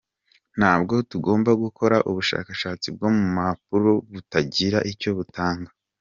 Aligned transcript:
Ntabwo 0.57 0.93
tugomba 1.11 1.51
gukora 1.63 1.97
ubushakashatsi 2.09 2.87
bwo 2.95 3.09
mu 3.15 3.25
mpapuro 3.35 3.91
butagira 4.11 4.79
icyo 4.91 5.09
butanga. 5.17 5.71